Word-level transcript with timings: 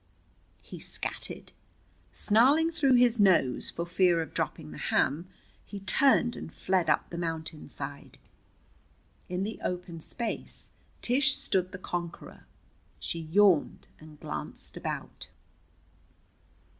He 0.63 0.79
"scatted." 0.79 1.51
Snarling 2.11 2.71
through 2.71 2.95
his 2.95 3.19
nose, 3.19 3.69
for 3.69 3.85
fear 3.85 4.19
of 4.19 4.33
dropping 4.33 4.71
the 4.71 4.79
ham, 4.79 5.27
he 5.63 5.79
turned 5.81 6.35
and 6.35 6.51
fled 6.51 6.89
up 6.89 7.11
the 7.11 7.19
mountainside. 7.19 8.17
In 9.29 9.43
the 9.43 9.59
open 9.63 9.99
space 9.99 10.71
Tish 11.03 11.35
stood 11.35 11.71
the 11.71 11.77
conqueror. 11.77 12.47
She 12.99 13.19
yawned 13.19 13.85
and 13.99 14.19
glanced 14.19 14.75
about. 14.75 15.29